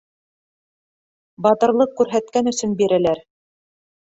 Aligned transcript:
Батырлыҡ 1.47 1.93
күрһәткән 2.01 2.51
өсөн 2.53 2.75
бирәләр. 2.81 3.23